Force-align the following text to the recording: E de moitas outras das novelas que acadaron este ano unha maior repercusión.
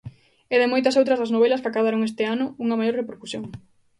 E 0.53 0.55
de 0.61 0.71
moitas 0.71 0.97
outras 0.99 1.19
das 1.19 1.33
novelas 1.35 1.61
que 1.61 1.69
acadaron 1.71 2.05
este 2.09 2.23
ano 2.33 2.45
unha 2.63 2.79
maior 2.79 2.95
repercusión. 3.01 3.45